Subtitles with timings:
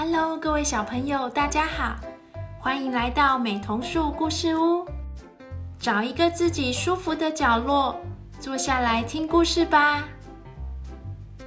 [0.00, 1.96] Hello，各位小朋友，大家好，
[2.60, 4.86] 欢迎来到美童树故事屋。
[5.76, 7.96] 找一个自己舒服的角落，
[8.38, 10.04] 坐下来听故事吧。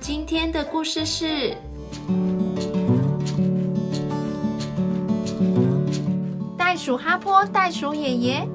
[0.02, 1.56] 今天的故事是
[6.58, 8.46] 袋鼠哈坡、袋鼠爷爷。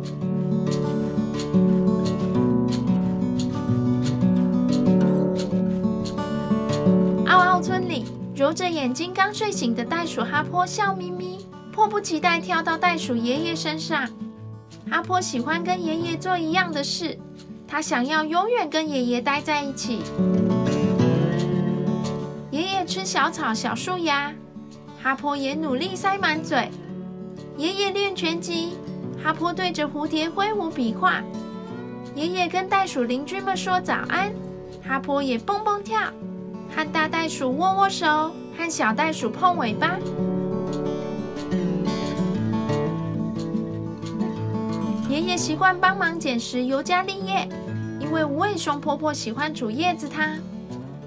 [8.37, 14.07] 揉着眼睛刚睡醒的袋鼠哈坡笑眯眯，迫不及待跳到袋鼠爷爷身上。
[14.91, 17.19] 哈坡喜欢跟爷爷做一样的事，
[17.67, 20.03] 他想要永远跟爷爷待在一起。
[22.51, 24.31] 爷爷吃小草、小树芽，
[25.03, 26.71] 哈坡也努力塞满嘴。
[27.57, 28.77] 爷爷练拳击，
[29.25, 31.23] 哈坡对着蝴蝶挥舞笔画。
[32.15, 34.31] 爷爷跟袋鼠邻居们说早安，
[34.87, 35.99] 哈坡也蹦蹦跳。
[36.75, 39.99] 和大袋鼠握握手，和小袋鼠碰尾巴。
[45.09, 47.49] 爷爷习惯帮忙捡拾尤加利叶，
[48.01, 50.39] 因为无尾熊婆婆喜欢煮叶子汤。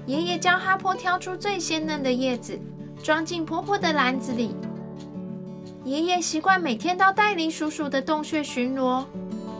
[0.06, 2.58] 爷爷教哈坡挑出最鲜嫩的叶子，
[3.02, 4.54] 装进婆婆的篮子里。
[5.84, 9.04] 爷爷习惯每天到戴梨叔叔的洞穴巡逻，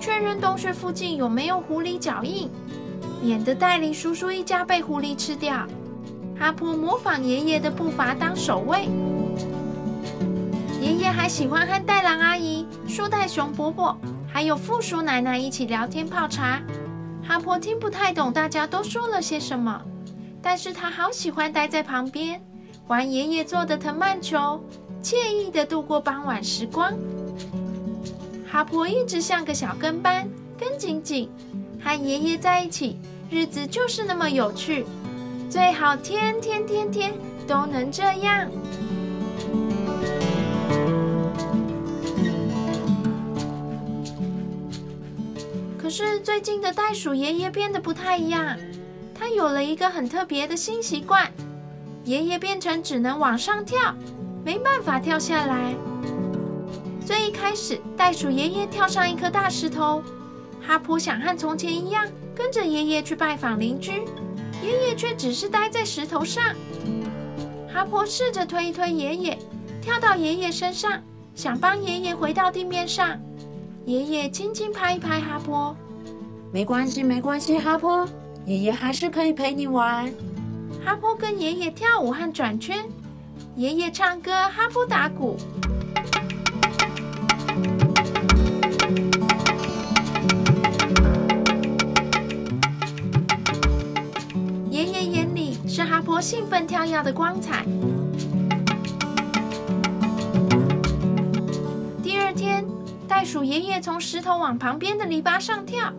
[0.00, 2.50] 确认洞穴附近有没有狐狸脚印，
[3.22, 5.66] 免得戴梨叔叔一家被狐狸吃掉。
[6.40, 8.88] 哈婆模仿爷爷的步伐当守卫。
[10.80, 13.94] 爷爷还喜欢和袋狼阿姨、树袋熊伯伯，
[14.26, 16.62] 还有富叔奶奶一起聊天泡茶。
[17.22, 19.82] 哈婆听不太懂大家都说了些什么，
[20.40, 22.40] 但是他好喜欢待在旁边，
[22.86, 24.64] 玩爷爷做的藤蔓球，
[25.02, 26.90] 惬意的度过傍晚时光。
[28.50, 30.26] 哈婆一直像个小跟班，
[30.58, 31.30] 跟紧紧，
[31.84, 34.86] 和爷爷在一起，日子就是那么有趣。
[35.50, 37.12] 最好天天天天
[37.44, 38.48] 都能这样。
[45.76, 48.56] 可是最近的袋鼠爷爷变得不太一样，
[49.12, 51.28] 他有了一个很特别的新习惯。
[52.04, 53.92] 爷爷变成只能往上跳，
[54.44, 55.74] 没办法跳下来。
[57.04, 60.00] 最一开始，袋鼠爷爷跳上一颗大石头，
[60.64, 62.06] 哈普想和从前一样，
[62.36, 64.04] 跟着爷爷去拜访邻居。
[64.62, 66.54] 爷爷却只是待在石头上。
[67.72, 69.38] 哈坡试着推一推爷爷，
[69.80, 71.02] 跳到爷爷身上，
[71.34, 73.18] 想帮爷爷回到地面上。
[73.86, 75.74] 爷爷轻轻拍一拍哈坡
[76.52, 78.06] ：“没关系，没关系，哈坡，
[78.44, 80.12] 爷爷还是可以陪你玩。”
[80.84, 82.84] 哈坡跟爷爷跳舞和转圈，
[83.56, 85.36] 爷爷唱歌，哈坡打鼓。
[96.20, 97.64] 兴奋跳跃的光彩。
[102.02, 102.66] 第二天，
[103.08, 105.92] 袋鼠爷爷从石头往旁边的篱笆上跳。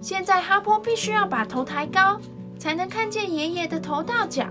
[0.00, 2.20] 现在哈坡必须要把头抬高，
[2.58, 4.46] 才能看见爷爷的头到脚。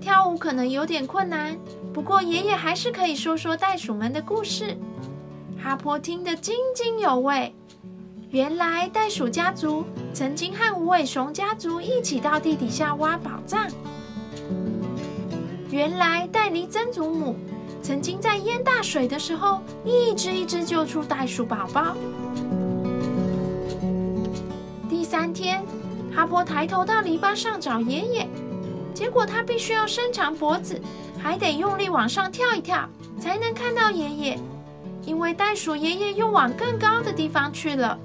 [0.00, 1.58] 跳舞可能有点困难，
[1.92, 4.76] 不过爷爷还是可以说说袋鼠们的故事。
[5.60, 7.52] 哈坡听得津津有味。
[8.30, 13.66] 原来袋鼠家族曾经和无尾熊家族一起到地底下挖宝藏。
[15.76, 17.36] 原来戴尼曾祖母
[17.82, 21.94] 曾经在淹大水的时候，一只一只救出袋鼠宝宝。
[24.88, 25.62] 第三天，
[26.14, 28.26] 哈波抬头到篱笆上找爷爷，
[28.94, 30.80] 结果他必须要伸长脖子，
[31.22, 32.88] 还得用力往上跳一跳，
[33.20, 34.38] 才能看到爷爷。
[35.04, 37.98] 因为袋鼠爷爷又往更高的地方去了，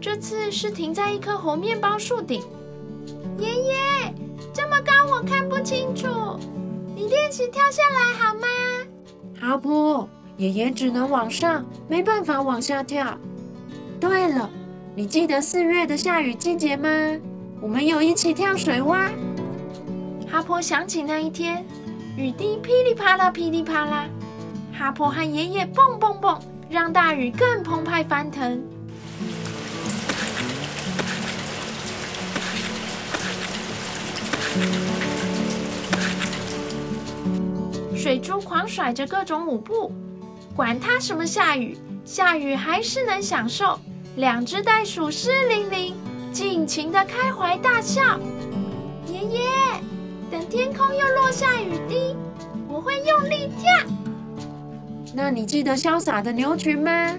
[0.00, 2.42] 这次是停在一棵红面包树顶。
[3.38, 3.72] 爷爷，
[4.52, 6.08] 这么高我看不清楚。
[6.94, 8.46] 你练习跳下来好吗？
[9.40, 13.18] 哈波，爷爷只能往上，没办法往下跳。
[13.98, 14.48] 对了，
[14.94, 16.88] 你记得四月的下雨季节吗？
[17.60, 19.10] 我们有一起跳水洼。
[20.30, 21.66] 哈波想起那一天，
[22.16, 24.08] 雨滴噼里啪啦，噼里啪啦。
[24.72, 26.38] 哈波和爷爷蹦蹦蹦，
[26.70, 28.62] 让大雨更澎湃翻腾。
[38.04, 39.90] 水珠狂甩着各种舞步，
[40.54, 43.78] 管它什么下雨，下雨还是能享受。
[44.16, 45.94] 两只袋鼠湿淋淋，
[46.30, 48.20] 尽情的开怀大笑。
[49.06, 49.40] 爷爷，
[50.30, 52.14] 等天空又落下雨滴，
[52.68, 53.90] 我会用力跳。
[55.14, 57.18] 那你记得潇洒的牛群吗？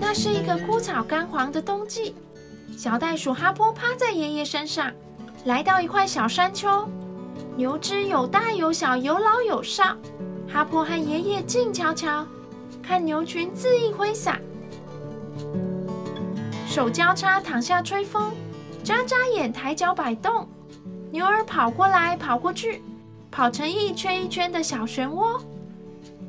[0.00, 2.14] 那是一个枯草干黄的冬季，
[2.76, 4.92] 小袋鼠哈波趴在爷爷身上，
[5.46, 6.88] 来到一块小山丘。
[7.56, 9.96] 牛只有大有小，有老有少。
[10.48, 12.26] 哈珀和爷爷静悄悄
[12.82, 14.38] 看牛群恣意挥洒，
[16.66, 18.32] 手交叉躺下吹风，
[18.82, 20.46] 眨眨眼抬脚摆动。
[21.10, 22.82] 牛儿跑过来跑过去，
[23.30, 25.40] 跑成一圈一圈的小漩涡，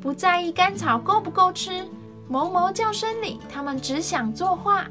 [0.00, 1.86] 不在意干草够不够吃。
[2.28, 4.86] 哞哞叫声里，他们只想作画。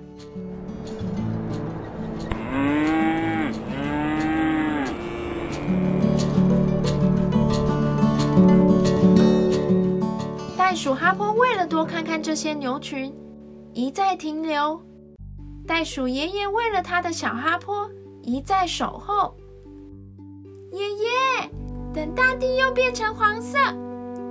[10.83, 13.15] 鼠哈坡为了多看看这些牛群，
[13.71, 14.77] 一再停留。
[15.65, 17.89] 袋鼠爷爷为了他的小哈坡，
[18.21, 19.33] 一再守候。
[20.73, 21.09] 爷爷，
[21.93, 23.57] 等大地又变成黄色，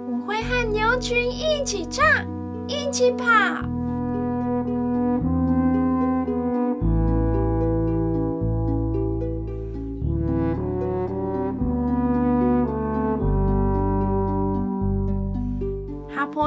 [0.06, 2.04] 我会和牛群一起唱，
[2.68, 3.71] 一起跑。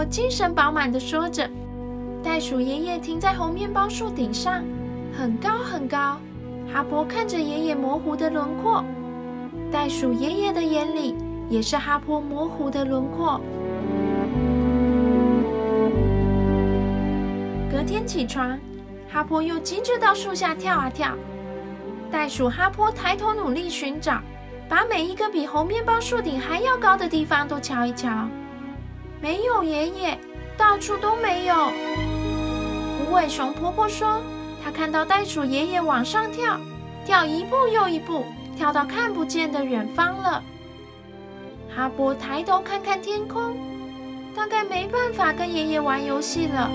[0.09, 1.49] 精神饱满的说着。
[2.23, 4.63] 袋鼠爷爷停在红面包树顶上，
[5.15, 6.17] 很高很高。
[6.73, 8.83] 哈坡看着爷爷模糊的轮廓。
[9.71, 11.15] 袋鼠爷爷的眼里
[11.49, 13.39] 也是哈坡模糊的轮廓。
[17.71, 18.57] 隔天起床，
[19.07, 21.11] 哈坡又急着到树下跳啊跳。
[22.09, 24.19] 袋鼠哈坡抬头努力寻找，
[24.67, 28.27] 把每一个比红面包树顶还要高的地方都瞧一瞧。
[29.21, 30.19] 没有爷爷，
[30.57, 31.71] 到处都没有。
[33.01, 34.21] 无尾熊婆婆说，
[34.63, 36.59] 她看到袋鼠爷爷往上跳，
[37.05, 38.25] 跳一步又一步。
[38.57, 40.41] 跳到看不见的远方了。
[41.75, 43.57] 哈波抬头看看天空，
[44.33, 46.71] 大概没办法跟爷爷玩游戏了。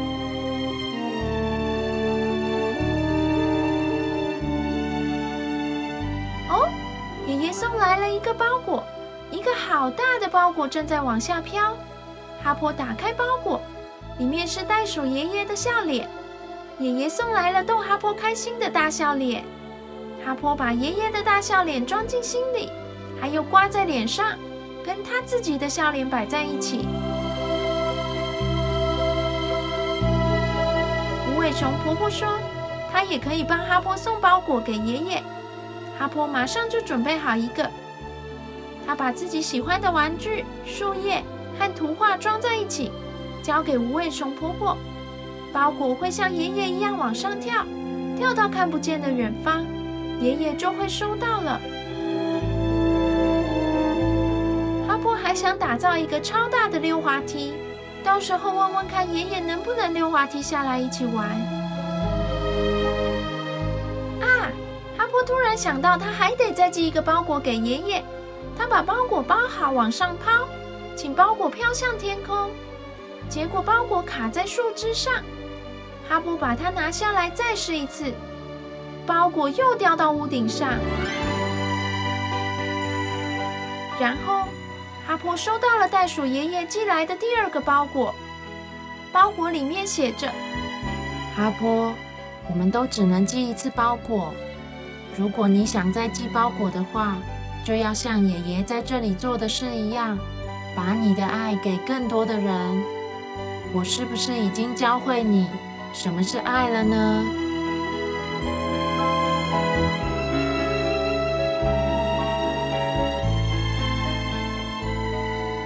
[6.50, 6.68] 哦，
[7.26, 8.84] 爷爷送来了一个包裹，
[9.30, 11.74] 一个好大的包裹正在往下飘。
[12.42, 13.60] 哈波打开包裹，
[14.18, 16.08] 里面是袋鼠爷爷的笑脸。
[16.78, 19.44] 爷爷送来了逗哈波开心的大笑脸。
[20.24, 22.70] 哈坡把爷爷的大笑脸装进心里，
[23.20, 24.38] 还有挂在脸上，
[24.84, 26.86] 跟他自己的笑脸摆在一起。
[31.28, 32.28] 无尾熊婆婆说，
[32.90, 35.22] 她也可以帮哈坡送包裹给爷爷。
[35.98, 37.70] 哈坡马上就准备好一个，
[38.86, 41.22] 他把自己喜欢的玩具、树叶
[41.60, 42.90] 和图画装在一起，
[43.42, 44.78] 交给无尾熊婆婆。
[45.52, 47.66] 包裹会像爷爷一样往上跳，
[48.16, 49.66] 跳到看不见的远方。
[50.20, 51.60] 爷爷就会收到了。
[54.88, 57.52] 哈波还想打造一个超大的溜滑梯，
[58.02, 61.26] 到时候问问看爷爷能不能溜滑梯下来一起玩。
[64.22, 64.48] 啊！
[64.96, 68.02] 哈波突然想到，他还得再寄一个包裹给爷爷。
[68.56, 70.46] 他把包裹包好，往上抛，
[70.96, 72.50] 请包裹飘向天空。
[73.28, 75.14] 结果包裹卡在树枝上。
[76.08, 78.12] 哈波把它拿下来，再试一次。
[79.06, 80.68] 包裹又掉到屋顶上，
[83.98, 84.44] 然后
[85.06, 88.14] 哈坡收到了袋鼠爷爷寄来的第二个包裹。
[89.12, 90.28] 包裹里面写着
[91.36, 91.92] ：“哈坡，
[92.48, 94.32] 我们都只能寄一次包裹。
[95.16, 97.16] 如果你想再寄包裹的话，
[97.64, 100.16] 就要像爷爷在这里做的事一样，
[100.74, 102.82] 把你的爱给更多的人。
[103.72, 105.48] 我是不是已经教会你
[105.92, 107.24] 什么是爱了呢？”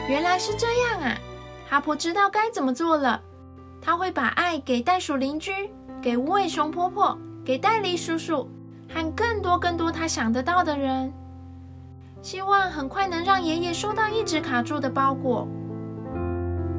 [0.06, 1.16] 原来是这样啊！
[1.68, 3.20] 哈婆知道该怎么做了。
[3.80, 5.52] 他会把爱给袋鼠邻居，
[6.00, 8.48] 给无尾熊婆婆，给戴笠叔叔，
[8.88, 11.12] 和更多更多他想得到的人。
[12.24, 15.46] 希望很快能让爷爷收到一直卡住的包裹。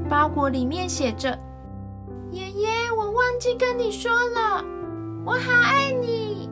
[0.09, 1.37] 包裹里面写着
[2.33, 4.65] ：“爷爷，我忘记跟你说了，
[5.23, 6.49] 我好爱你。”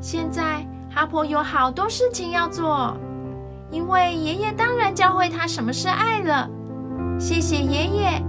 [0.00, 2.96] 现在哈婆有好多事情要做。
[3.70, 6.48] 因为爷爷当然教会他什么是爱了，
[7.18, 8.22] 谢谢爷爷。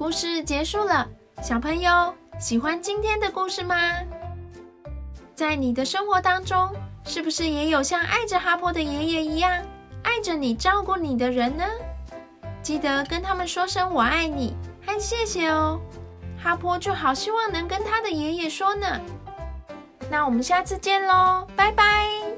[0.00, 1.06] 故事结束了，
[1.42, 2.14] 小朋友。
[2.38, 3.76] 喜欢今天的故事吗？
[5.34, 9.62] 在你的生活当中，是不是也有像爱着哈珀的爷爷一样
[10.02, 11.66] 爱着你、照顾你的人呢？
[12.62, 15.78] 记得跟他们说声“我爱你”和“谢谢”哦。
[16.42, 18.86] 哈波就好希望能跟他的爷爷说呢。
[20.10, 22.29] 那我们下次见喽，拜拜。